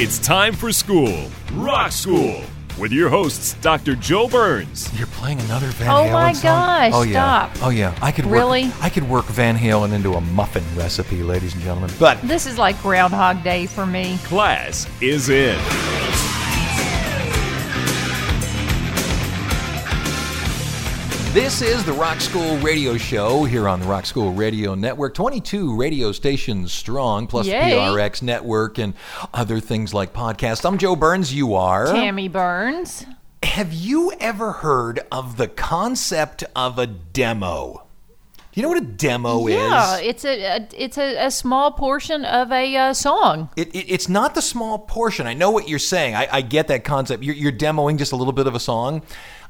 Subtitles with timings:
[0.00, 2.42] It's time for school, Rock School,
[2.78, 3.96] with your hosts, Dr.
[3.96, 4.88] Joe Burns.
[4.96, 5.92] You're playing another Van Halen.
[5.92, 6.42] Oh Halen my song?
[6.42, 7.12] gosh, Oh yeah.
[7.50, 7.66] stop.
[7.66, 7.98] Oh yeah.
[8.00, 8.70] I could work, Really?
[8.80, 11.90] I could work Van Halen into a muffin recipe, ladies and gentlemen.
[11.98, 14.18] But This is like Groundhog Day for me.
[14.24, 15.58] Class is in.
[21.32, 25.14] This is the Rock School Radio Show here on the Rock School Radio Network.
[25.14, 28.94] 22 radio stations strong, plus the PRX network and
[29.34, 30.64] other things like podcasts.
[30.64, 31.32] I'm Joe Burns.
[31.32, 31.86] You are.
[31.92, 33.04] Tammy Burns.
[33.42, 37.84] Have you ever heard of the concept of a demo?
[38.52, 40.00] Do you know what a demo Yeah, is?
[40.06, 43.50] it's a, a it's a, a small portion of a uh, song.
[43.54, 45.26] It, it, it's not the small portion.
[45.26, 46.14] I know what you're saying.
[46.16, 47.22] I, I get that concept.
[47.22, 49.02] You're, you're demoing just a little bit of a song.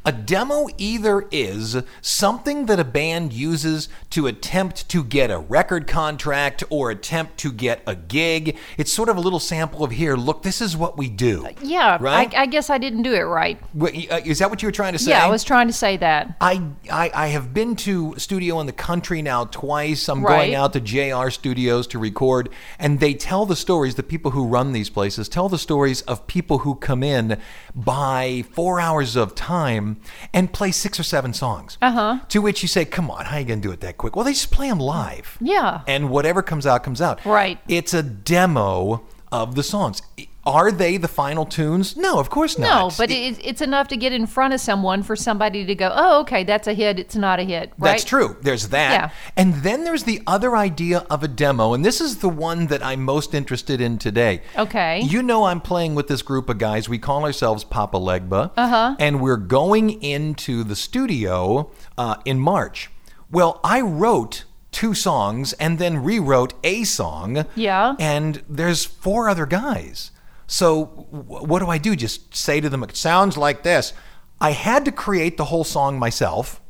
[0.05, 5.87] A demo either is something that a band uses to attempt to get a record
[5.87, 8.57] contract or attempt to get a gig.
[8.79, 11.47] It's sort of a little sample of here, look, this is what we do.
[11.61, 12.33] Yeah, Right?
[12.35, 13.61] I, I guess I didn't do it right.
[13.79, 13.87] Uh,
[14.25, 15.11] Is that what you were trying to say?
[15.11, 16.37] Yeah, I was trying to say that.
[16.41, 20.09] I, I I have been to studio in the country now twice.
[20.09, 20.37] I'm Right.
[20.47, 23.97] going out to JR Studios to record, and they tell the stories.
[23.97, 27.39] The people who run these places tell the stories of people who come in
[27.75, 29.88] by four hours of time
[30.33, 31.79] and play six or seven songs.
[31.81, 32.19] Uh huh.
[32.29, 34.17] To which you say, "Come on, how are you going to do it that quick?"
[34.17, 35.37] Well, they just play them live.
[35.41, 35.83] Yeah.
[35.87, 37.25] And whatever comes out comes out.
[37.25, 37.59] Right.
[37.69, 40.03] It's a demo of the songs.
[40.49, 41.95] Are they the final tunes?
[41.95, 42.67] No, of course not.
[42.67, 45.93] No, but it, it's enough to get in front of someone for somebody to go,
[45.95, 46.99] oh, okay, that's a hit.
[46.99, 47.73] It's not a hit.
[47.77, 47.91] Right?
[47.91, 48.39] That's true.
[48.41, 48.93] There's that.
[48.93, 49.11] Yeah.
[49.37, 52.83] And then there's the other idea of a demo, and this is the one that
[52.83, 54.41] I'm most interested in today.
[54.57, 55.01] Okay.
[55.03, 56.89] You know, I'm playing with this group of guys.
[56.89, 58.51] We call ourselves Papa Legba.
[58.57, 58.97] Uh-huh.
[58.99, 62.91] And we're going into the studio uh, in March.
[63.31, 67.45] Well, I wrote two songs and then rewrote a song.
[67.55, 67.97] Yeah.
[67.99, 70.11] And there's four other guys.
[70.49, 71.95] So what do I do?
[71.95, 73.93] Just say to them, it sounds like this.
[74.41, 76.61] I had to create the whole song myself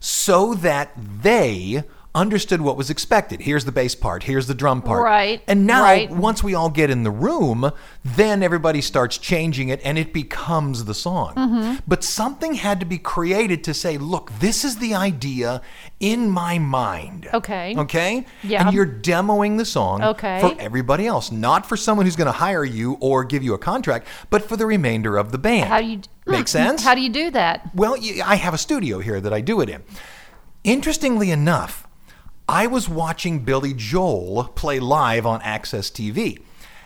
[0.00, 3.40] so that they understood what was expected.
[3.42, 5.04] Here's the bass part, here's the drum part.
[5.04, 6.10] Right, And now, right.
[6.10, 7.70] once we all get in the room,
[8.04, 11.34] then everybody starts changing it and it becomes the song.
[11.34, 11.76] Mm-hmm.
[11.86, 15.62] But something had to be created to say, look, this is the idea
[16.00, 17.28] in my mind.
[17.32, 17.74] Okay.
[17.76, 18.26] Okay?
[18.42, 18.66] Yeah.
[18.66, 20.40] And you're demoing the song Okay.
[20.40, 23.58] for everybody else, not for someone who's going to hire you or give you a
[23.58, 25.68] contract, but for the remainder of the band.
[25.68, 26.84] How do you Make sense?
[26.84, 27.74] How do you do that?
[27.74, 29.82] Well, I have a studio here that I do it in.
[30.62, 31.88] Interestingly enough,
[32.50, 36.40] I was watching Billy Joel play live on AXS TV.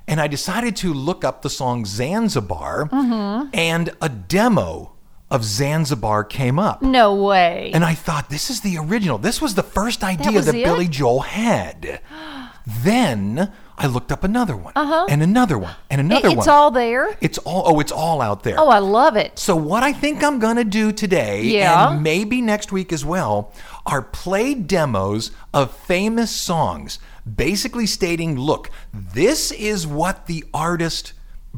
[0.07, 3.49] And I decided to look up the song Zanzibar, Mm-hmm.
[3.55, 4.93] and a demo
[5.31, 6.83] of Zanzibar came up.
[6.83, 7.71] No way.
[7.73, 9.17] And I thought, this is the original.
[9.17, 10.53] This was the first idea was that.
[10.53, 12.01] Billy Joel had.
[12.67, 16.37] then I looked up another one, and another one, and another Uh-huh.
[16.37, 16.39] One.
[16.39, 17.17] it's all there.
[17.21, 17.63] It's all.
[17.67, 18.55] Oh, it's all out there.
[18.59, 19.39] Oh, I love it.
[19.39, 21.91] So what I think I'm to do today Yeah.
[21.91, 23.53] and maybe next week as well
[23.87, 31.13] are played demos of famous songs basically stating, look, this is what the artist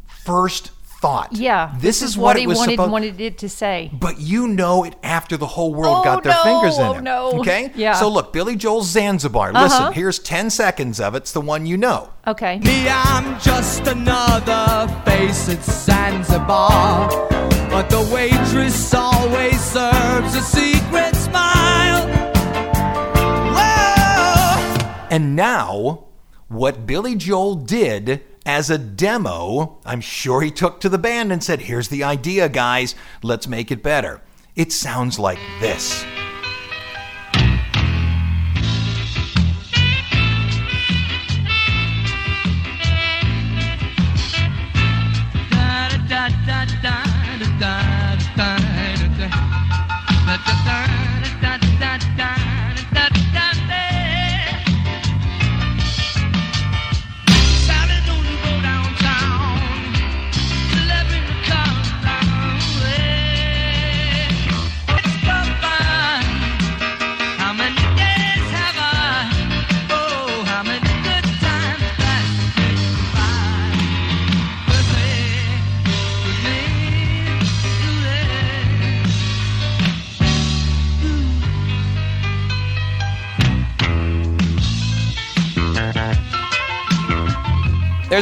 [0.07, 1.33] first thought.
[1.33, 1.75] Yeah.
[1.79, 3.91] This, is, what, what, he it was wanted supposed wanted it to say.
[3.93, 6.95] but you know it after the whole world Oh, got their no, fingers in oh,
[6.95, 7.03] it.
[7.03, 7.33] no.
[7.41, 7.71] Okay?
[7.75, 7.93] Yeah.
[7.95, 9.51] So look, Billy Joel's Zanzibar.
[9.51, 9.63] Uh-huh.
[9.63, 11.19] Listen, here's 10 seconds of it.
[11.19, 12.11] It's the one you know.
[12.27, 12.59] Okay.
[12.61, 17.09] Me, I'm just another face at Zanzibar.
[17.69, 21.66] But the waitress always serves a secret smile.
[25.11, 26.05] And now,
[26.49, 31.43] what Billy Joel did as a demo, I'm sure he took to the band and
[31.43, 32.95] said, Here's the idea, guys.
[33.23, 34.21] Let's make it better.
[34.57, 36.05] It sounds like this.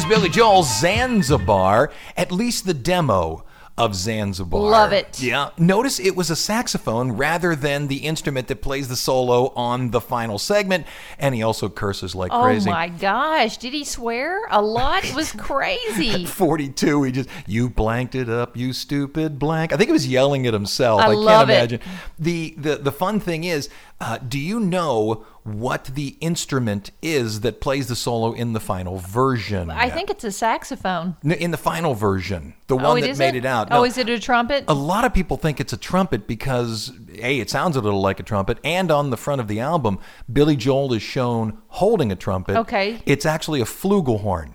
[0.05, 3.43] There's Billy Joel's Zanzibar, at least the demo
[3.79, 4.61] of Zanzibar.
[4.61, 5.23] Love it.
[5.23, 5.49] Yeah.
[5.56, 10.03] Notice it was a saxophone rather than the instrument that plays the solo on the
[10.03, 10.87] final segment,
[11.19, 12.69] and he also curses like Oh crazy.
[12.69, 13.56] Oh my gosh.
[13.56, 15.06] Did he swear a lot?
[15.06, 16.27] It was crazy.
[16.27, 19.73] 42, he just, you blanked it up, you stupid blank.
[19.73, 21.00] I think he was yelling at himself.
[21.00, 21.55] I can't love it.
[21.55, 21.81] imagine.
[22.19, 27.61] The, the, the fun thing is, uh, do you know what the instrument is that
[27.61, 29.70] plays the solo in the final version?
[29.70, 31.17] I think it's a saxophone.
[31.23, 33.44] In the final version, the oh, one that made it?
[33.44, 33.69] out.
[33.70, 34.64] Oh, is it a trumpet?
[34.69, 38.19] a lot of people think it's a trumpet because a it sounds a little like
[38.20, 39.99] a trumpet, and on the front of the album,
[40.32, 42.56] Billy Joel is shown holding a trumpet.
[42.56, 43.02] Okay.
[43.05, 44.55] it's actually a flugelhorn.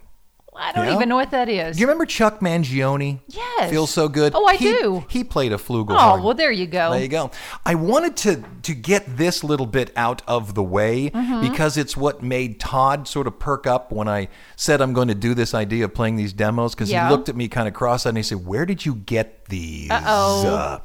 [0.59, 0.95] I don't yeah.
[0.95, 1.77] even know what that is.
[1.77, 3.19] Do you remember Chuck Mangione?
[3.27, 3.69] Yes.
[3.69, 4.33] Feels so good.
[4.35, 5.06] Oh, I He- do.
[5.09, 5.95] He played a flugelhorn.
[6.19, 6.91] Oh, well, there you go.
[6.91, 7.31] There you go.
[7.65, 11.41] I wanted to to get this little bit out of the way Mm-hmm.
[11.50, 14.27] because it's what made Todd sort of perk up when I
[14.57, 17.07] said I'm going to do this idea of playing these demos because Yeah.
[17.07, 19.89] he looked at me kind of cross-eyed and he said, "Where did you get these?"
[19.89, 20.47] Uh-oh.
[20.47, 20.79] Uh,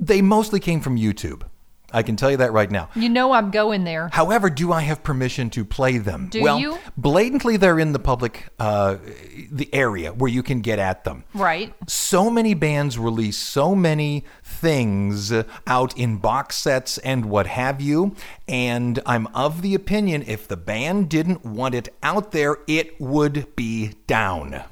[0.00, 1.42] they mostly came from YouTube.
[1.92, 2.88] I can tell you that right now.
[2.94, 4.08] You know I'm going there.
[4.12, 6.28] However, do I have permission to play them?
[6.30, 6.78] Do well, you?
[6.96, 8.96] blatantly, they're in the public, uh,
[9.50, 11.24] the area where you can get at them.
[11.34, 11.74] Right.
[11.86, 15.32] So many bands release so many things
[15.66, 18.14] out in box sets and what have you.
[18.48, 23.54] And I'm of the opinion if the band didn't want it out there, it would
[23.56, 24.62] be down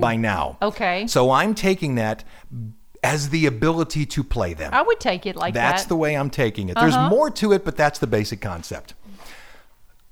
[0.00, 0.58] by now.
[0.62, 1.06] Okay.
[1.06, 2.24] So I'm taking that
[3.04, 4.72] as the ability to play them.
[4.74, 5.86] I would take it like That's that.
[5.86, 5.88] Uh-huh.
[5.90, 6.74] the way I'm taking it.
[6.76, 8.94] There's more to it, but that's the basic concept.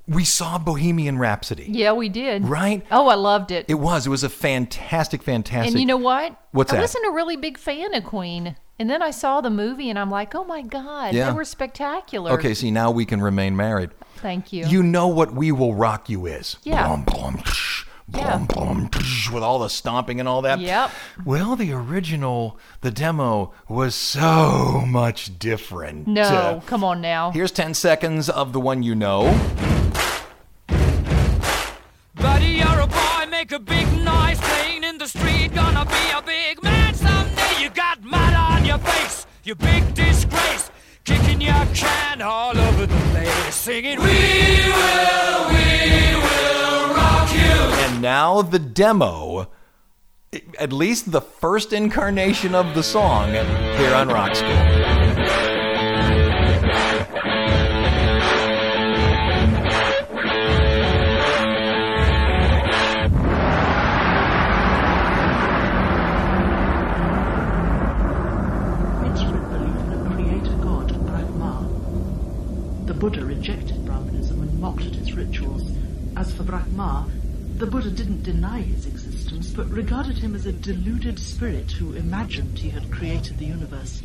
[0.09, 1.67] We saw Bohemian Rhapsody.
[1.69, 2.45] Yeah, we did.
[2.45, 2.85] Right?
[2.91, 3.67] Oh, I loved it.
[3.69, 4.07] It was.
[4.07, 5.73] It was a fantastic, fantastic.
[5.73, 6.37] and you know what?
[6.51, 6.83] What's I that?
[6.83, 8.57] wasn't a really big fan of Queen.
[8.79, 11.31] And then I saw the movie and I'm like, oh my God, Yeah.
[11.31, 12.33] they were spectacular.
[12.33, 13.91] Okay, see, now we can remain married.
[14.17, 14.67] Thank you.
[14.67, 16.57] You know what We Will Rock You is.
[16.65, 16.87] Yeah.
[16.89, 17.43] Blum, blum,
[18.15, 18.39] Yeah.
[18.39, 20.61] blum, blum, tsh, with all the stomping and all that.
[20.61, 20.91] Yep.
[21.25, 26.07] Well, the original, the demo, was so much different.
[26.07, 27.31] no, Uh, come on now.
[27.31, 29.23] here's 10 seconds of the one you know.
[32.15, 35.55] Buddy, you're a boy, make a big noise playing in the street.
[35.55, 37.63] Gonna be a big man someday.
[37.63, 40.71] You got mud on your face, you big disgrace.
[41.05, 45.62] Kicking your can all over the place, singing, We will, we
[48.03, 49.49] now the demo,
[50.59, 55.13] at least the first incarnation of the song here on Rock School.
[73.03, 75.69] Buddha rejected Brahmanism and mocked at its rituals.
[76.17, 77.09] As for Brahma,
[77.59, 82.59] the Buddha didn't deny his existence, but regarded him as a deluded spirit who imagined
[82.59, 84.03] he had created the universe.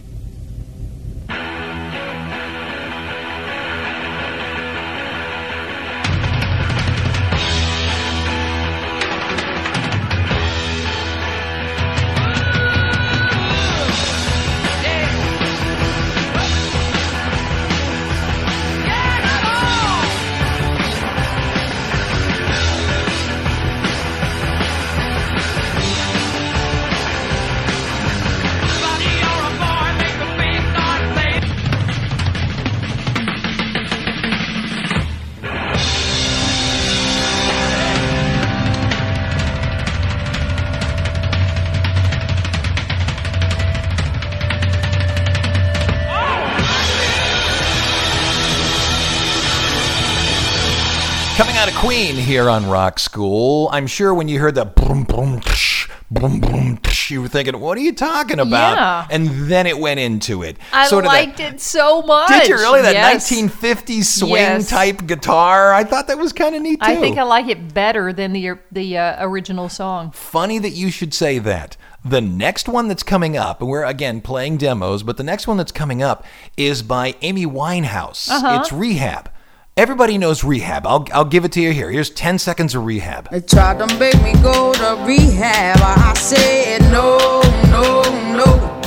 [51.88, 56.42] Queen here on Rock School, I'm sure when you heard the boom, boom, tsh, boom,
[56.42, 58.76] boom, tsh, you were thinking, what are you talking about?
[58.76, 59.08] Yeah.
[59.10, 60.58] And then it went into it.
[60.74, 62.28] I Sort of that- liked it so much.
[62.28, 62.82] Did you really?
[62.82, 63.32] That Yes.
[63.32, 64.70] 1950s swing Yes.
[64.70, 65.74] type guitar?
[65.74, 66.92] I thought that was kind of neat too.
[66.92, 70.12] I think I like it better than the the uh, original song.
[70.12, 71.78] Funny that you should say that.
[72.04, 75.56] The next one that's coming up, and we're again playing demos, but the next one
[75.56, 76.26] that's coming up
[76.58, 78.30] is by Amy Winehouse.
[78.30, 78.60] Uh-huh.
[78.60, 79.30] It's Rehab.
[79.78, 80.88] Everybody knows Rehab.
[80.88, 81.92] I'll, I'll give it to you here.
[81.92, 83.30] Here's 10 seconds of Rehab.
[83.30, 85.78] They tried to make me go to rehab.
[85.80, 88.02] I said no, no,
[88.36, 88.82] no.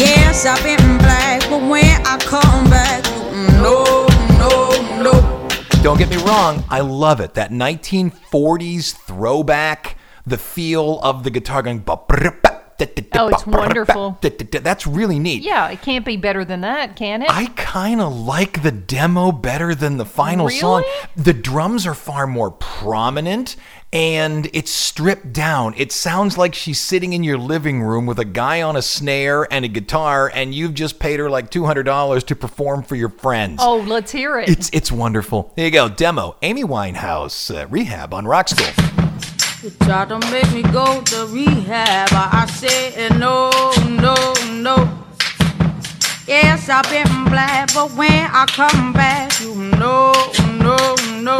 [0.00, 3.04] Yes, I've been black, but when I come back,
[3.60, 4.06] no,
[4.38, 5.82] no, no.
[5.82, 7.34] Don't get me wrong, I love it.
[7.34, 11.80] That 1940s throwback, the feel of the guitar going.
[11.80, 12.53] ba- brr- ba-
[13.12, 14.18] Oh, it's wonderful.
[14.20, 15.42] That's really neat.
[15.42, 17.30] Yeah, it can't be better than that, can it?
[17.30, 20.84] I kind of like the demo better than the final song.
[21.16, 23.56] The drums are far more prominent
[23.94, 25.72] and it's stripped down.
[25.76, 29.46] It sounds like she's sitting in your living room with a guy on a snare
[29.52, 33.60] and a guitar, and you've just paid her like $200 to perform for your friends.
[33.62, 34.48] oh, let's hear it.
[34.48, 35.52] It's, it's wonderful.
[35.54, 35.88] There you go.
[35.88, 38.93] Demo Amy Winehouse, uh, Rehab on Rock School.
[39.64, 42.10] You tried to make me go to rehab.
[42.12, 43.50] I said no,
[43.88, 44.14] no,
[44.60, 44.76] no.
[46.26, 50.12] Yes, I've been black, but when I come back, you know,
[50.60, 50.76] no,
[51.22, 51.38] no.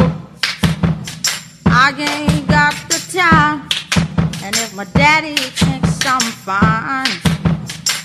[1.67, 3.69] I ain't got the time.
[4.43, 7.05] And if my daddy thinks I'm fine,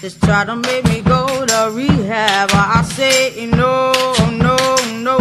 [0.03, 2.51] just try to make me go to rehab.
[2.53, 3.95] I say no,
[4.33, 5.17] no, no.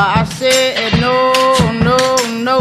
[0.00, 1.32] I said no,
[1.82, 1.96] no,
[2.44, 2.58] no.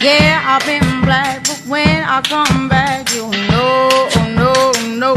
[0.00, 5.14] Yeah, I've been black, but when I come back, you know, oh no, no.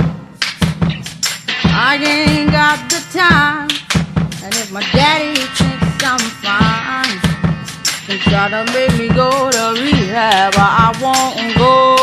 [1.64, 3.70] I ain't got the time,
[4.44, 7.26] and if my daddy thinks I'm fine,
[8.08, 10.54] he to make me go to rehab.
[10.54, 11.95] but I won't go.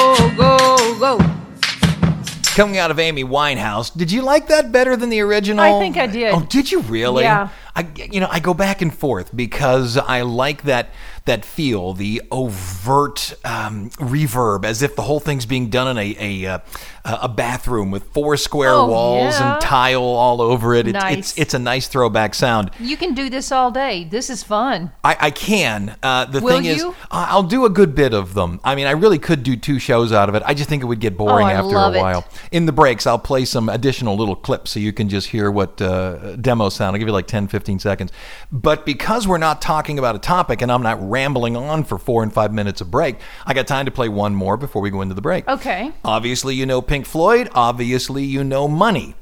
[2.55, 5.65] Coming out of Amy Winehouse, did you like that better than the original?
[5.65, 6.35] I think I did.
[6.35, 7.25] Oh, did you really?
[7.25, 7.49] Yeah.
[7.75, 10.91] I, you know, I go back and forth because I like that
[11.25, 16.43] that feel, the overt um, reverb, as if the whole thing's being done in a
[16.45, 16.59] a, uh,
[17.05, 19.55] a bathroom with four square Oh, walls yeah.
[19.55, 20.87] and tile all over it.
[20.88, 21.19] It's, Nice.
[21.19, 22.71] it's it's a nice throwback sound.
[22.81, 24.05] you can do this all day.
[24.05, 24.93] This is fun.
[25.05, 25.97] I, I can.
[26.02, 26.95] Uh, the Will thing is, you?
[27.11, 28.61] I- I'll do a good bit of them.
[28.64, 30.43] I mean, I really could do two shows out of it.
[30.45, 32.00] I just think it would get boring Oh, after a it.
[32.00, 32.25] while.
[32.50, 35.81] In the breaks, I'll play some additional little clips so you can just hear what
[35.81, 36.95] uh, demos sound.
[36.95, 38.12] I'll give you like 10, 15 seconds.
[38.50, 42.23] But because we're not talking about a topic and I'm not rambling on for four
[42.23, 43.16] and five minutes of break,
[43.47, 45.47] I got time to play one more before we go into the break.
[45.47, 45.92] Okay.
[46.04, 47.49] Obviously, you know Pink Floyd.
[47.54, 49.14] Obviously, you know Money.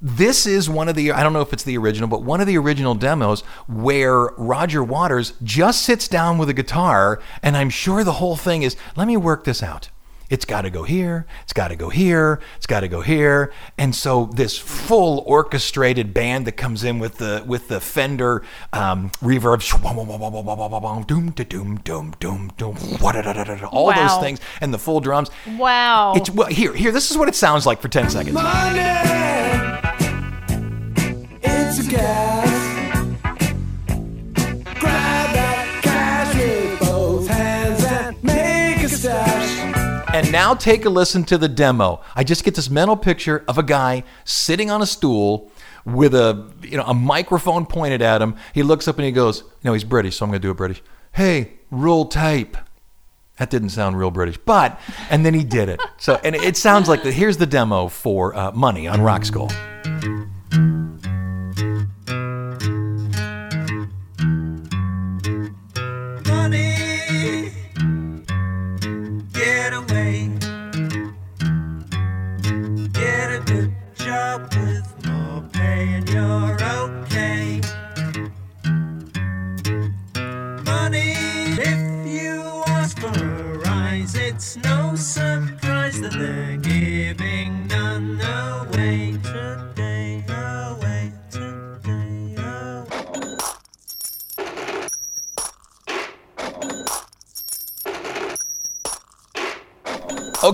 [0.00, 2.46] This is one of the, I don't know if it's the original, but one of
[2.46, 8.04] the original demos where Roger Waters just sits down with a guitar, and I'm sure
[8.04, 9.88] the whole thing is, let me work this out.
[10.28, 13.52] It's got to go here, it's got to go here, it's got to go here.
[13.78, 18.42] And so this full orchestrated band that comes in with the with the Fender
[18.72, 19.62] um, reverb,
[21.06, 22.76] doom doom doom doom doom,
[23.70, 25.30] all those things, and the full drums.
[25.56, 26.14] Wow.
[26.14, 26.90] It's well, here, here.
[26.92, 28.36] This is what it sounds like for ten seconds.
[31.42, 32.45] It's a gas.
[40.16, 42.00] And now take a listen to the demo.
[42.14, 45.52] I just get this mental picture of a guy sitting on a stool
[45.84, 48.34] with a you know a microphone pointed at him.
[48.54, 50.54] He looks up and he goes, "No, he's British, so I'm going to do a
[50.54, 50.82] British.
[51.12, 52.56] Hey, roll tape."
[53.36, 54.80] That didn't sound real British, but
[55.10, 55.82] and then he did it.
[55.98, 59.50] So and it sounds like the here's the demo for uh, Money on Rock School.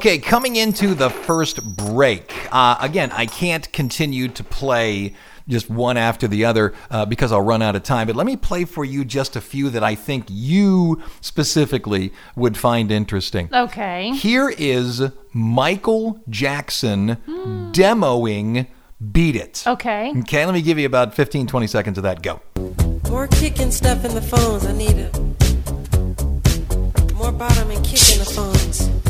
[0.02, 2.34] Okay, coming into the first break.
[2.50, 5.14] Uh, again, I can't continue to play
[5.46, 8.08] just one after the other uh, because I'll run out of time.
[8.08, 12.56] But let me play for you just a few that I think you specifically would
[12.56, 13.48] find interesting.
[13.54, 14.10] okay.
[14.10, 17.18] Here is Michael Jackson
[17.70, 18.66] demoing
[19.12, 19.62] Beat It.
[19.68, 20.12] Okay.
[20.18, 22.22] Okay, let me give you about 15, 20 seconds of that.
[22.24, 22.40] Go.
[23.08, 24.66] More kicking stuff in the phones.
[24.66, 25.16] I need it.
[27.14, 29.01] More bottom and kick in the phones.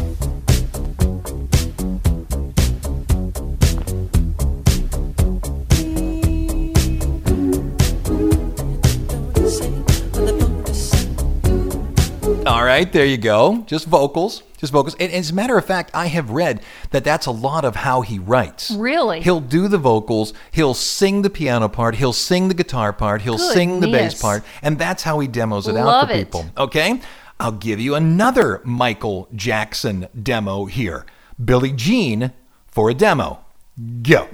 [12.44, 13.62] All right, there you go.
[13.68, 14.96] Just vocals, just vocals.
[14.99, 18.00] And as a matter of fact, I have read that that's a lot of how
[18.00, 18.72] he writes.
[18.72, 19.20] Really?
[19.20, 23.38] He'll do the vocals, he'll sing the piano part, he'll sing the guitar part, he'll
[23.38, 24.22] sing the bass Goodness.
[24.22, 26.25] part, and that's how he demos it out Love for it.
[26.25, 26.46] people.
[26.58, 27.00] Okay?
[27.38, 31.06] I'll give you another Michael Jackson demo here.
[31.42, 32.32] Billie Jean
[32.66, 33.44] for a demo.
[34.02, 34.28] Go.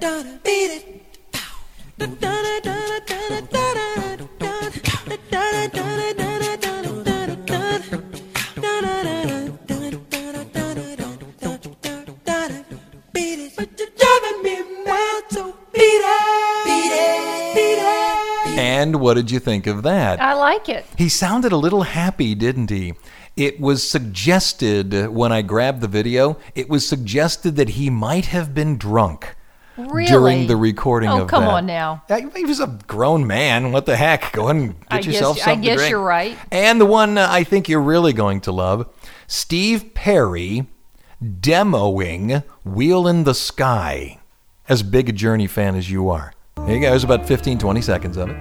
[18.78, 20.20] And what did you think of that?
[20.22, 20.86] I like it.
[20.96, 22.94] He sounded a little happy, didn't he?
[23.36, 28.54] It was suggested when I grabbed the video, it was suggested that he might have
[28.54, 29.34] been drunk
[29.76, 30.06] Really?
[30.06, 31.50] during the recording Oh, of come that.
[31.50, 32.02] on now.
[32.08, 33.72] Uh, He was a grown man.
[33.72, 34.30] What the heck?
[34.32, 36.36] Go ahead and get I guess- yourself I something to guess you're right.
[36.52, 38.88] And the one uh, I think you're really going to love
[39.26, 40.66] Steve Perry
[41.22, 44.18] demoing Wheel in the Sky.
[44.68, 46.32] As big a Journey fan as you are.
[46.66, 46.90] Here you go.
[46.90, 48.36] There's about 15, 20 seconds of it.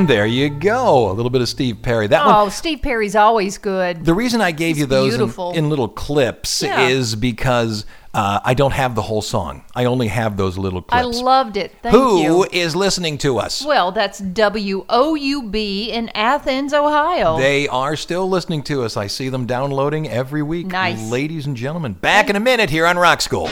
[0.00, 1.10] And there you go.
[1.10, 2.06] A little bit of Steve Perry.
[2.06, 4.02] That one Oh, Steve Perry's always good.
[4.02, 6.88] The reason I gave you those in, in little clips Yeah.
[6.88, 9.62] is because uh, I don't have the whole song.
[9.74, 11.04] I only have those little clips.
[11.04, 11.74] I loved it.
[11.82, 12.46] Thank Who you.
[12.50, 13.62] is listening to us?
[13.62, 17.36] Well, that's W O U B in Athens, Ohio.
[17.36, 18.96] They are still listening to us.
[18.96, 20.68] I see them downloading every week.
[20.68, 21.10] Nice.
[21.10, 23.50] Ladies and gentlemen, back in a minute here on Rock School.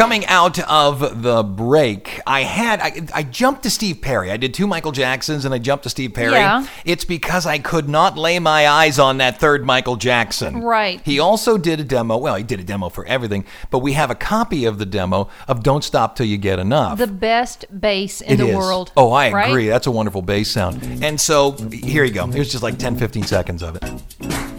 [0.00, 4.30] Coming out of the break, I had I, I jumped to Steve Perry.
[4.30, 6.32] I did two Michael Jacksons and I jumped to Steve Perry.
[6.32, 6.66] Yeah.
[6.86, 10.62] It's because I could not lay my eyes on that third Michael Jackson.
[10.62, 11.02] Right.
[11.04, 12.16] He also did a demo.
[12.16, 15.28] Well, he did a demo for everything, but we have a copy of the demo
[15.46, 18.56] of "Don't Stop Till You Get Enough." the best bass in It the is.
[18.56, 18.92] world.
[18.96, 19.50] Oh, I right?
[19.50, 19.68] agree.
[19.68, 20.82] That's a wonderful bass sound.
[21.02, 22.26] And so here you go.
[22.26, 24.49] Here's just like 10, 15 seconds of it.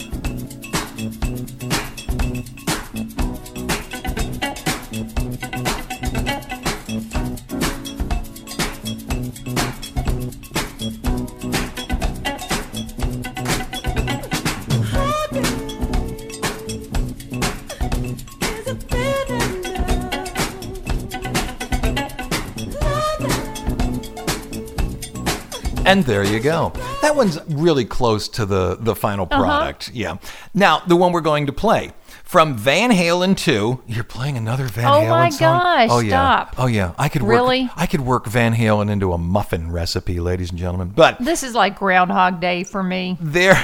[25.91, 26.71] And there you go.
[27.01, 29.41] That one's really close to the the final Uh-huh.
[29.43, 29.91] product.
[29.93, 30.17] Yeah.
[30.53, 31.91] Now, the one we're going to play
[32.23, 33.81] from Van Halen 2.
[33.87, 34.89] You're playing another Van Halen.
[34.89, 35.59] Oh Halen my song?
[35.59, 36.09] gosh, Oh yeah.
[36.11, 36.55] stop.
[36.57, 36.93] Oh yeah.
[36.97, 37.69] I could work Really?
[37.75, 40.93] I could work Van Halen into a muffin recipe, ladies and gentlemen.
[40.95, 43.17] But This is like Groundhog Day for me.
[43.19, 43.61] there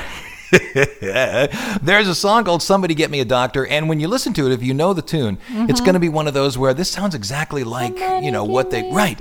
[1.82, 4.52] there's a song called somebody get me a doctor and when you listen to it
[4.52, 5.86] if you know the tune it's Mhm.
[5.86, 8.90] going to be one of those where this sounds exactly like you know what they
[8.92, 9.18] right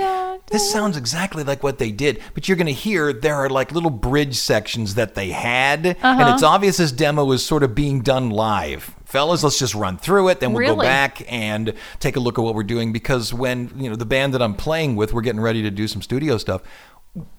[0.48, 3.72] this sounds exactly like what they did but you're going to hear there are like
[3.72, 6.32] little bridge sections that they had and Uh-huh.
[6.34, 10.28] it's obvious this demo is sort of being done live fellas let's just run through
[10.28, 13.70] it then we'll go back and take a look at what we're doing because when
[13.76, 16.38] you know the band that i'm playing with we're getting ready to do some studio
[16.38, 16.62] stuff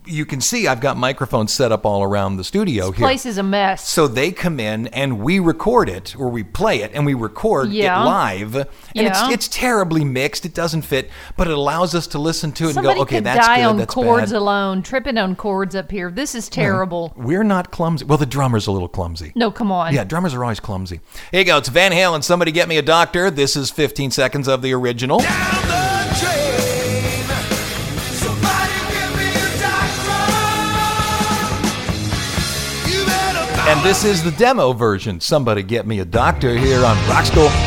[0.06, 3.06] you can see I've got microphones set up all around the studio here.
[3.06, 3.88] Place is a mess.
[3.88, 7.70] So they come in and we record it, or we play it and we record
[7.72, 8.02] Yeah.
[8.02, 9.32] it live, and it's Yeah.
[9.32, 10.46] it's terribly mixed.
[10.46, 13.16] It doesn't fit, but it allows us to listen to it Somebody and go, okay,
[13.18, 14.38] could that's die good, on that's chords bad.
[14.38, 16.10] alone, tripping on chords up here.
[16.10, 17.12] This is terrible.
[17.18, 18.06] We're not clumsy.
[18.06, 19.34] Well, the drummer's a little clumsy.
[19.36, 19.94] No, come on.
[19.94, 21.02] Yeah, drummers are always clumsy.
[21.32, 21.58] Here you go.
[21.58, 22.24] It's Van Halen.
[22.24, 23.30] Somebody get me a doctor.
[23.30, 25.22] This is 15 seconds of the original.
[33.78, 35.20] And this is the demo version.
[35.20, 37.67] Somebody get me a doctor here on Rock School.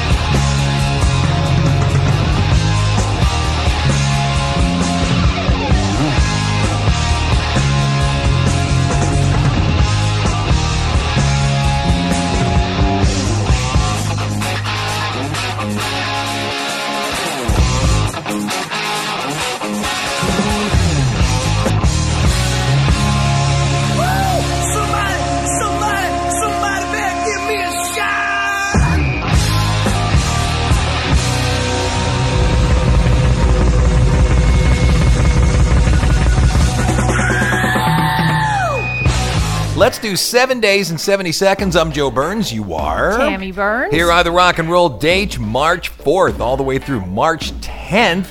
[39.81, 41.75] Let's do seven days and 70 seconds.
[41.75, 42.53] I'm Joe Burns.
[42.53, 43.17] You are?
[43.17, 43.91] Tammy Burns.
[43.95, 48.27] Here are the rock and roll dates March 4th all the way through March 10th.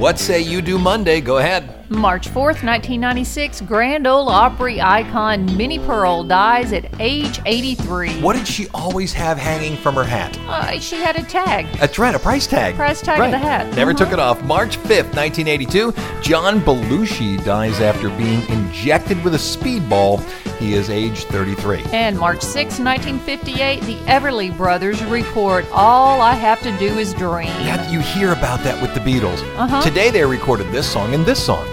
[0.00, 1.20] What say you do Monday?
[1.20, 1.79] Go ahead.
[1.90, 8.20] March 4th, 1996, Grand Ole Opry icon Minnie Pearl dies at age 83.
[8.20, 10.38] What did she always have hanging from her hat?
[10.46, 11.66] Uh, she had a tag.
[11.80, 12.76] That's right, a price tag.
[12.76, 13.74] Price tag of the hat.
[13.74, 13.96] Never Mhm.
[13.98, 14.40] took it off.
[14.44, 20.22] March 5th, 1982, John Belushi dies after being injected with a speedball.
[20.60, 21.82] He is age 33.
[21.92, 27.48] And March 6, 1958, the Everly Brothers record All I Have to Do Is Dream.
[27.64, 29.42] That you hear about that with the Beatles.
[29.58, 29.82] Uh-huh.
[29.82, 31.66] Today they recorded this song and this song.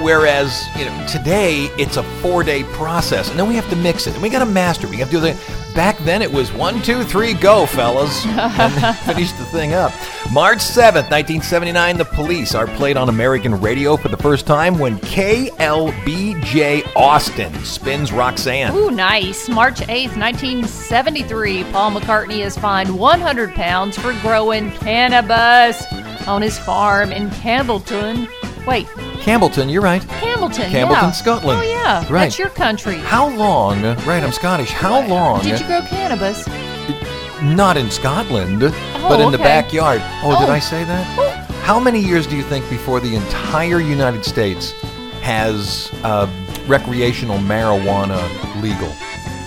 [0.00, 4.14] Whereas, you know, today it's a four-day process, and then we have to mix it,
[4.14, 4.86] and we got to master.
[4.86, 4.90] it.
[4.90, 5.36] We have to do the.
[5.74, 9.92] Back then it was one, two, three, go, fellas, and finish the thing up.
[10.32, 14.78] March seventh, nineteen seventy-nine, the Police are played on American radio for the first time
[14.78, 18.74] when KLBJ Austin spins Roxanne.
[18.74, 19.48] Ooh, nice.
[19.50, 25.84] March 8th, 1973, Paul McCartney is fined 100 pounds for growing cannabis
[26.26, 28.28] on his farm in Campbeltown.
[28.66, 30.02] Wait, Campbeltown, you're right.
[30.02, 30.70] Campbeltown.
[30.70, 31.10] Campbeltown, yeah.
[31.12, 31.60] Scotland.
[31.60, 32.00] Oh, yeah.
[32.02, 32.24] Right.
[32.24, 32.96] That's your country.
[32.96, 33.82] How long?
[33.82, 34.70] Right, I'm Scottish.
[34.70, 35.42] How long?
[35.42, 36.46] Did you grow cannabis?
[37.42, 40.00] Not in Scotland, but in the backyard.
[40.22, 40.52] Oh, did Oh.
[40.52, 41.46] I say that?
[41.62, 44.72] How many years do you think before the entire United States
[45.22, 46.28] has uh,
[46.66, 48.22] recreational marijuana
[48.62, 48.92] legal?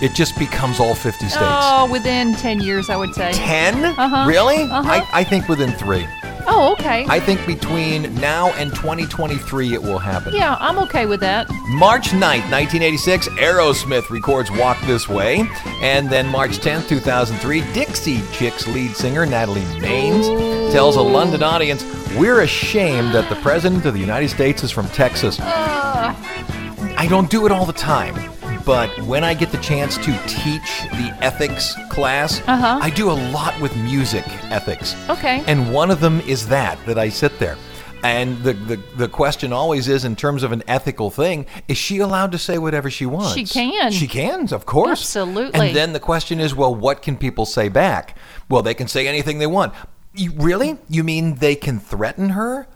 [0.02, 1.36] It just becomes all 50 states.
[1.42, 3.32] Oh, within 10 years, I would say.
[3.32, 3.84] 10?
[3.84, 4.24] Uh-huh.
[4.26, 4.62] Really?
[4.62, 4.82] Uh-huh.
[4.90, 6.06] I, I think within three.
[6.52, 7.06] Oh, okay.
[7.08, 10.34] I think between now and 2023 it will happen.
[10.34, 11.48] yeah, I'm okay with that.
[11.68, 15.48] March 9th, 1986, Aerosmith records Walk This Way.
[15.80, 21.84] And then March 10th, 2003, Dixie Chicks lead singer Natalie Maines tells a London audience,
[22.16, 25.38] We're ashamed that the President of the United States is from Texas.
[25.40, 28.14] I don't do it all the time.
[28.64, 32.78] But when I get the chance to teach the ethics class, Uh-huh.
[32.82, 34.94] I do a lot with music ethics.
[35.08, 35.42] Okay.
[35.46, 37.56] And one of them is that, that I sit there.
[38.02, 41.98] And the, the, the question always is, in terms of an ethical thing, is she
[41.98, 43.34] allowed to say whatever she wants?
[43.34, 43.92] She can.
[43.92, 45.00] She can, of course.
[45.02, 45.60] Absolutely.
[45.68, 48.16] And then the question is, well, what can people say back?
[48.48, 49.74] Well, they can say anything they want.
[50.14, 50.78] You, really?
[50.88, 52.66] You mean they can threaten her?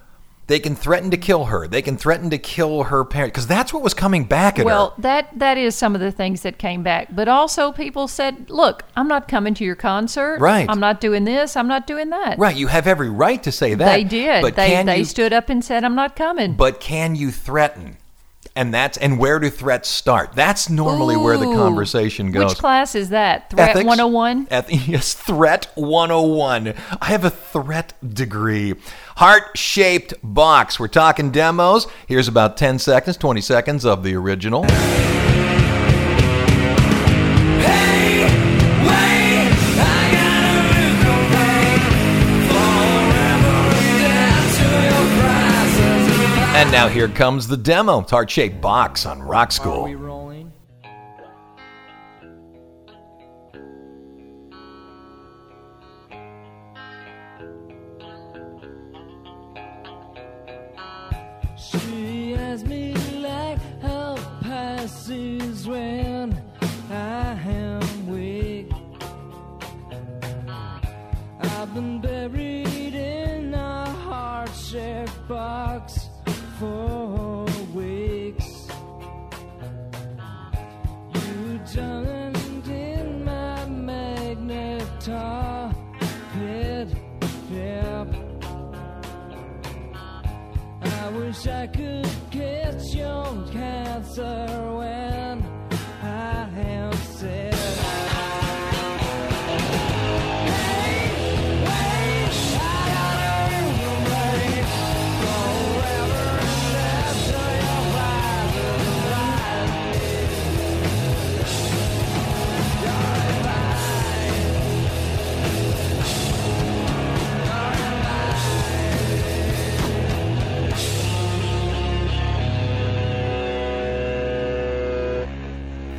[0.46, 1.66] They can threaten to kill her.
[1.66, 4.90] They can threaten to kill her parents because that's what was coming back at Well,
[4.90, 5.02] her.
[5.02, 7.08] that that is some of the things that came back.
[7.10, 10.40] But also people said, "Look, I'm not coming to your concert.
[10.40, 10.66] Right.
[10.68, 11.56] I'm not doing this.
[11.56, 13.94] I'm not doing that." Right, you have every right to say that.
[13.94, 14.42] They did.
[14.42, 17.30] But they can they you, stood up and said, "I'm not coming." But can you
[17.30, 17.96] threaten?
[18.56, 20.34] And that's and where do threats start?
[20.34, 22.50] That's normally where the conversation goes.
[22.52, 23.50] Which class is that?
[23.50, 23.86] Threat Ethics?
[23.86, 24.46] 101?
[24.50, 26.74] Eth- yes, Threat 101.
[27.00, 28.74] I have a threat degree.
[29.16, 30.78] Heart shaped box.
[30.78, 31.88] We're talking demos.
[32.06, 34.64] Here's about 10 seconds, 20 seconds of the original.
[46.74, 48.00] Now here comes the demo.
[48.00, 49.86] Heart shaped box on Rock School.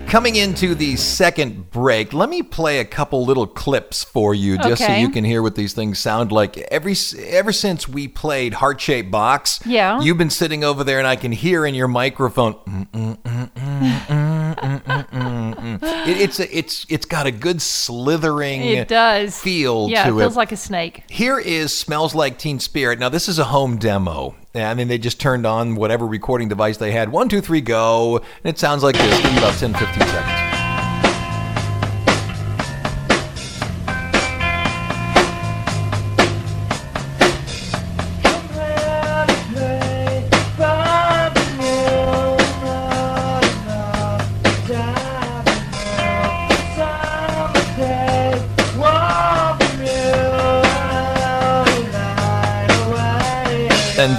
[0.08, 4.82] Coming into the second break, let me play a couple little clips for you, just
[4.86, 6.58] so you can hear what these things sound like.
[6.58, 6.96] Every
[7.28, 10.00] ever since we played Heart Shaped Box, Yeah.
[10.00, 12.54] you've been sitting over there, and I can hear in your microphone.
[12.66, 13.18] "Mm, mm,
[15.12, 19.38] mm, It, it's a, it's it's got a good slithering It does.
[19.38, 20.38] feel Yeah, it feels it.
[20.38, 21.04] like a snake.
[21.10, 23.00] Here is Smells Like Teen Spirit.
[23.00, 24.36] Now, this is a home demo.
[24.56, 27.12] I mean, they just turned on whatever recording device they had.
[27.12, 28.18] One, two, three, go.
[28.18, 29.24] And it sounds like this.
[29.24, 30.45] Me about 10, 15 seconds.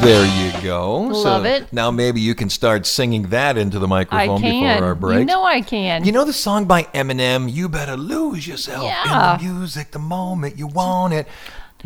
[0.07, 1.01] There you go.
[1.01, 1.73] Love so it.
[1.73, 5.21] Now maybe you can start singing that into the microphone before our break.
[5.21, 6.05] You know I can.
[6.05, 9.35] You know the song by Eminem, You Better Lose Yourself Yeah.
[9.35, 11.27] in the Music the moment you want it.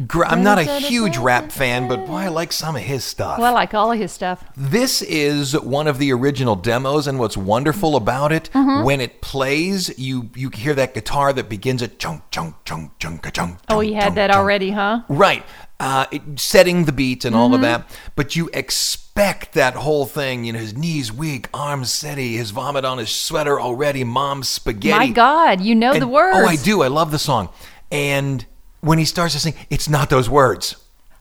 [0.07, 3.39] Gr- I'm not a huge rap fan, but boy, I like some of his stuff.
[3.39, 4.45] well, I like all of his stuff.
[4.57, 8.85] This is one of the original demos, and what's wonderful about it, Mm-hmm.
[8.85, 13.33] when it plays, you you hear that guitar that begins at chunk chunk chunk chunk
[13.33, 13.59] chunk.
[13.69, 15.03] Oh, you had that already, huh?
[15.09, 15.45] Right,
[15.81, 17.55] uh, it, setting the beat and all Mm-hmm.
[17.57, 20.45] of that, but you expect that whole thing.
[20.45, 24.99] You know, his knees weak, arms steady, his vomit on his sweater already, mom's spaghetti.
[25.09, 26.39] My God, you know the And- words.
[26.39, 26.83] Oh, I do.
[26.83, 27.49] I love the song.
[27.93, 28.47] And
[28.81, 30.77] when he starts to sing, it's not those words.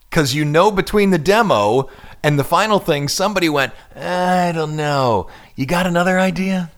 [0.10, 1.90] Because you know between the demo
[2.24, 5.28] and the final thing, somebody went, I don't know.
[5.56, 6.72] You got another idea?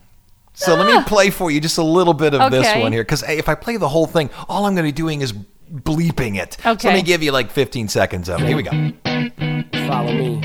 [0.54, 2.80] So let me play for you just a little bit of this Ah.
[2.80, 3.02] One here.
[3.02, 6.36] Because if I play the whole thing, all I'm going to be doing is bleeping
[6.36, 6.58] it.
[6.62, 8.46] So let me give you like 15 seconds of it.
[8.48, 9.80] Here we go.
[9.92, 10.40] Follow me.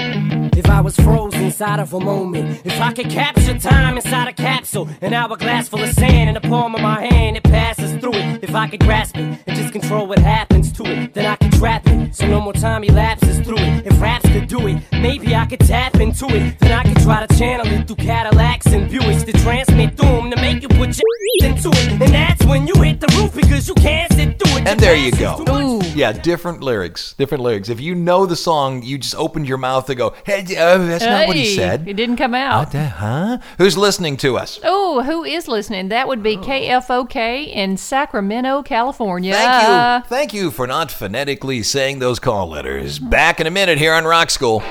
[0.58, 4.34] If I was frozen inside of a moment, if I could capture time inside a
[4.34, 8.16] capsule, an hourglass full of sand in the palm of my hand, it passes through
[8.16, 8.44] it.
[8.44, 11.54] If I could grasp it and just control what happens to it, then I could
[11.54, 12.14] trap it.
[12.14, 13.88] So no more time elapses through it.
[13.88, 16.60] If raps could do it, maybe I could tap into it.
[16.60, 20.30] Then I could try to channel it through Cadillacs and Buicks to transmit through 'em
[20.30, 21.14] to make you put your
[21.50, 22.02] into it.
[22.02, 24.37] And that's when you hit the roof because you can't sit.
[24.68, 25.46] And there you go.
[25.50, 25.82] Ooh.
[25.96, 27.14] Yeah, different lyrics.
[27.14, 27.70] Different lyrics.
[27.70, 31.06] If you know the song, you just opened your mouth to go, hey, uh, that's
[31.06, 31.88] not what he said.
[31.88, 32.60] It didn't come out.
[32.60, 33.38] What the, huh?
[33.60, 34.60] Who's listening to us?
[34.66, 35.88] Oh, who is listening?
[35.88, 39.34] That would be KFOK in Sacramento, California.
[39.34, 40.10] Thank you.
[40.10, 43.00] Thank you for not phonetically saying those call letters.
[43.00, 44.62] Back in a minute here on Rock School.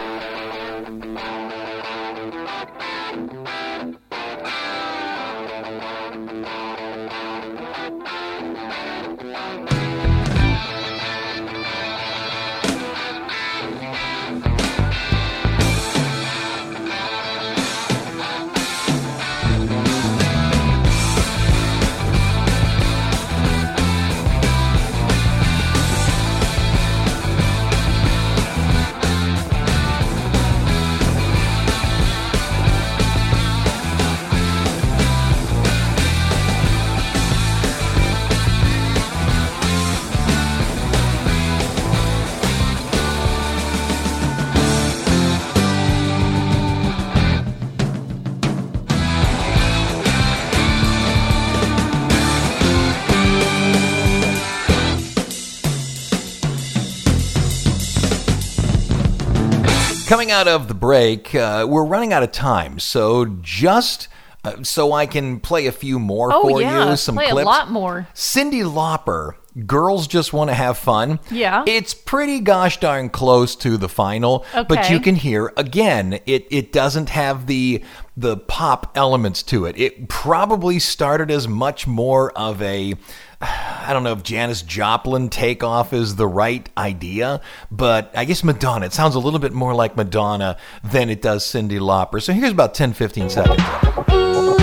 [60.07, 62.79] Coming out of the break, uh, we're running out of time.
[62.79, 64.07] So just
[64.45, 66.91] uh, so I can play a few more Oh, for yeah.
[66.91, 68.07] you, some Play a lot more.
[68.15, 69.33] Cyndi Lauper,
[69.67, 71.19] Girls Just Want to Have Fun.
[71.29, 71.65] Yeah.
[71.67, 76.73] It's pretty gosh darn close to the final, but you can hear again, it it
[76.73, 77.83] doesn't have the
[78.17, 79.77] the pop elements to it.
[79.77, 82.95] It probably started as much more of a
[83.41, 88.87] I don't know if Janis Joplin takeoff is the right idea, but I guess Madonna.
[88.87, 92.23] It sounds a little bit more like Madonna than it does Cyndi Lauper.
[92.23, 94.56] So here's about 10, 15 seconds.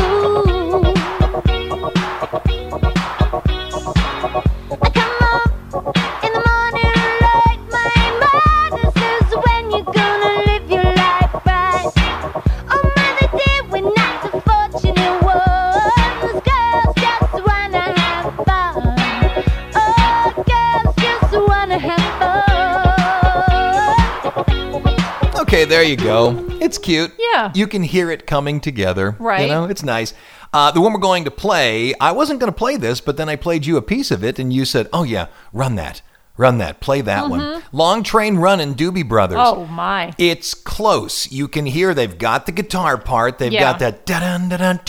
[25.74, 26.46] There you go.
[26.62, 27.12] It's cute.
[27.18, 27.52] Yeah.
[27.56, 29.16] You can hear it coming together.
[29.20, 29.42] Right.
[29.42, 30.14] You know, it's nice.
[30.54, 33.28] Uh, the one we're going to play, I wasn't going to play this, but then
[33.28, 36.04] I played you a piece of it, and you said, "Oh yeah, run that,
[36.38, 39.40] run that, play that one." Long Train Running, Doobie Brothers.
[39.40, 39.62] Mm-hmm.
[39.62, 40.14] Oh, my.
[40.20, 41.32] It's close.
[41.32, 43.40] You can hear they've got the guitar part.
[43.40, 43.62] They've Yeah.
[43.62, 44.80] got that da dun da dun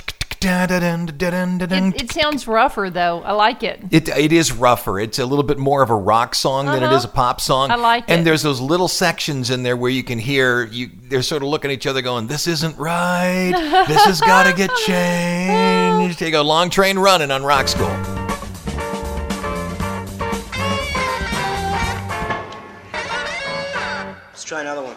[1.94, 3.22] It, it sounds rougher though.
[3.22, 3.80] I like it.
[3.90, 4.98] It, it is rougher.
[5.00, 6.96] It's a little bit more of a rock song than it Uh-huh.
[6.96, 7.70] is a pop song.
[7.70, 8.24] I like and it.
[8.24, 10.90] there's those little sections in there where you can hear you.
[11.08, 13.52] They're sort of looking at each other, going, "This isn't right.
[13.88, 17.94] This has got to get changed." There you go, long train running on Rock School.
[24.30, 24.96] Let's try another one.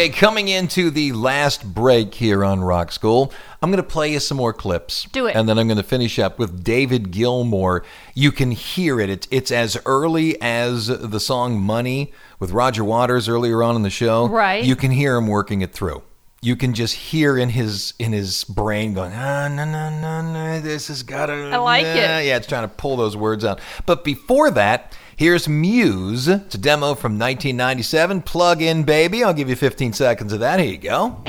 [0.00, 4.18] Okay, coming into the last break here on Rock School, I'm going to play you
[4.18, 5.06] some more clips.
[5.12, 5.36] Do it.
[5.36, 7.84] And then I'm going to finish up with David Gilmour.
[8.14, 9.10] You can hear it.
[9.10, 13.90] It's, it's as early as the song Money with Roger Waters earlier on in the
[13.90, 14.26] show.
[14.26, 14.64] Right.
[14.64, 16.02] You can hear him working it through.
[16.40, 20.60] You can just hear in his in his brain going, ah, no, no, no, no,
[20.60, 21.34] this has got to.
[21.34, 21.96] I like it.
[21.96, 23.60] Yeah, it's trying to pull those words out.
[23.84, 26.28] But before that, here's Muse.
[26.28, 28.22] It's a demo from 1997.
[28.22, 29.22] Plug in, baby.
[29.22, 30.58] I'll give you 15 seconds of that.
[30.58, 31.22] Here you go.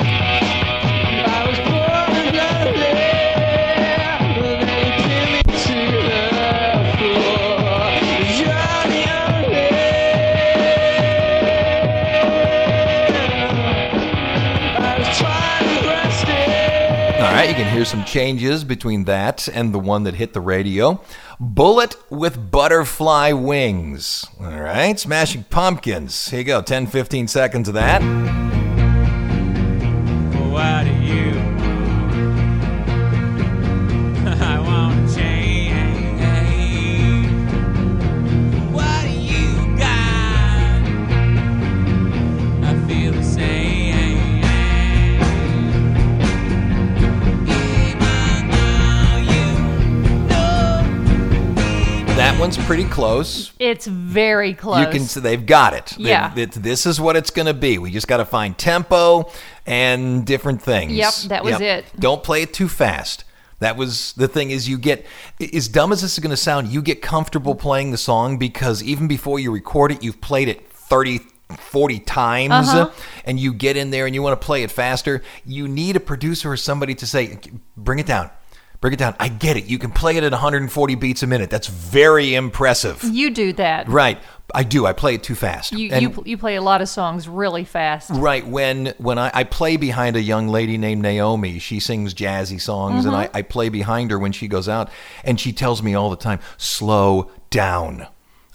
[17.63, 21.00] Can hear some changes between that and the one that hit the radio.
[21.39, 24.26] Bullet with butterfly wings.
[24.39, 26.30] All right, Smashing Pumpkins.
[26.30, 28.50] Here you go, 10, 15 seconds of that.
[52.75, 53.51] Pretty close.
[53.60, 54.79] It's very close.
[54.79, 55.97] You can see they've got it.
[55.97, 56.34] Yeah.
[56.36, 57.77] it- this is what it's going to be.
[57.77, 59.29] We just got to find tempo
[59.65, 60.93] and different things.
[60.93, 61.86] Yep, that was it.
[61.99, 63.23] Don't play it too fast.
[63.60, 65.05] That was the thing is you get
[65.53, 68.81] as dumb as this is going to sound, you get comfortable playing the song because
[68.81, 71.19] even before you record it, you've played it 30
[71.60, 72.89] 40 times Uh-huh.
[73.25, 75.99] and you get in there and you want to play it faster, you need a
[75.99, 77.38] producer or somebody to say
[77.75, 78.29] bring it down.
[78.82, 79.15] Bring it down.
[79.20, 79.65] I get it.
[79.65, 81.50] You can play it at 140 beats a minute.
[81.52, 83.04] That's very impressive.
[83.04, 83.88] You do that.
[83.88, 84.17] Right.
[84.56, 84.86] I do.
[84.88, 85.72] I play it too fast.
[85.72, 88.10] You, And- you you play a lot of songs really fast.
[88.12, 92.60] Right when when I, I play behind a young lady named Naomi, she sings jazzy
[92.60, 93.38] songs, and I, Mm-hmm.
[93.38, 94.89] I play behind her when she goes out,
[95.24, 98.08] and she tells me all the time, "Slow down."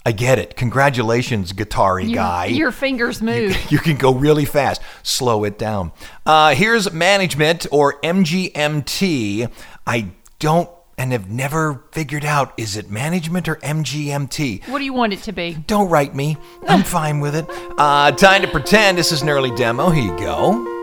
[0.07, 0.55] I get it.
[0.55, 2.45] Congratulations, guitar guy.
[2.45, 3.57] Your fingers move.
[3.69, 4.81] You can go really fast.
[5.03, 5.91] Slow it down.
[6.25, 9.51] Uh, here's management or MGMT.
[9.85, 14.69] I don't and have never figured out is it management or MGMT.
[14.69, 15.55] what do you want it to be?
[15.67, 16.37] Don't write me.
[16.69, 17.45] I'm fine with it.
[17.77, 18.97] Uh, time to pretend.
[18.97, 19.89] This is an early demo.
[19.89, 20.76] Here you go.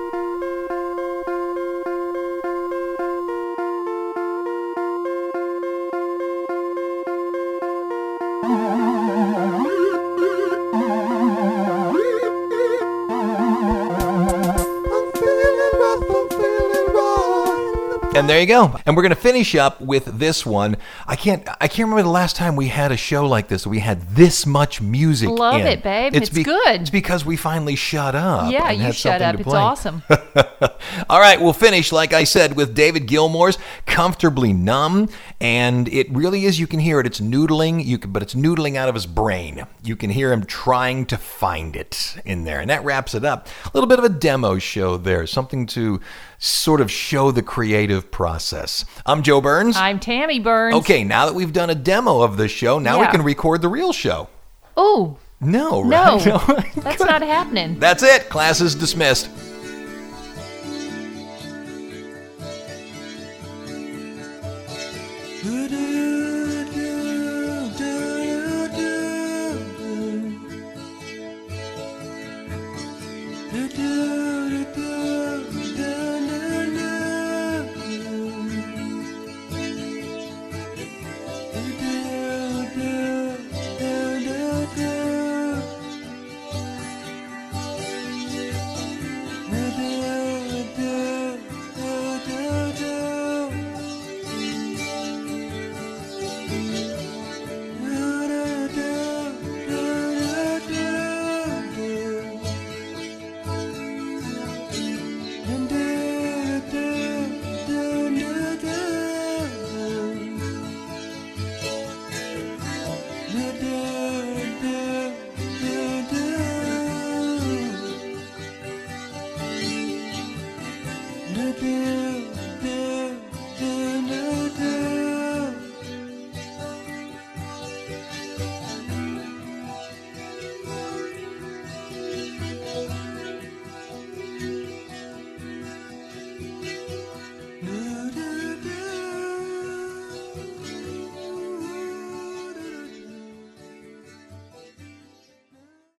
[18.15, 18.79] And there you go.
[18.87, 20.77] And we're going to finish up with this one.
[21.05, 23.67] I can't I can't remember the last time we had a show like this.
[23.67, 25.29] We had this much music.
[25.31, 25.67] Love in.
[25.67, 26.15] it, babe.
[26.15, 26.81] It's good.
[26.83, 28.53] It's because we finally shut up.
[28.53, 29.41] yeah, you shut up.
[29.41, 30.03] It's awesome.
[31.11, 35.09] All right, we'll finish, like I said, with David Gilmour's Comfortably Numb.
[35.41, 37.07] And it really is, you can hear it.
[37.07, 39.67] It's noodling, you can, but it's noodling out of his brain.
[39.83, 42.61] You can hear him trying to find it in there.
[42.61, 43.49] And that wraps it up.
[43.67, 46.01] A little bit of a demo show there, something to
[46.45, 48.85] sort of show the creative process.
[49.07, 49.77] I'm Joe Burns.
[49.77, 50.77] I'm Tammy Burns.
[50.77, 53.69] Okay, now that we've done a demo of the show, now we can record the
[53.69, 54.29] real show.
[54.77, 56.19] Oh, No, no.
[56.19, 56.73] right?
[56.77, 57.79] That's not happening.
[57.79, 58.29] That's it.
[58.29, 59.31] Class is dismissed.